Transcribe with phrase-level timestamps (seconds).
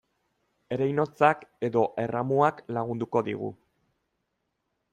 [0.77, 3.51] Ereinotzak edo erramuak lagunduko digu.